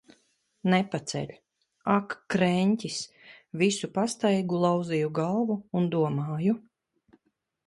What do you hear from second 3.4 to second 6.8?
Visu pastaigu lauzīju galvu un domāju.